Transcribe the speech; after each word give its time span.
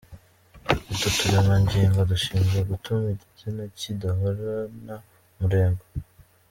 Utu 0.91 1.09
turemangingo 1.17 1.99
dushinzwe 2.11 2.59
gutuma 2.69 3.05
igitsina 3.15 3.63
kidahorana 3.77 4.95
umurego. 5.31 5.83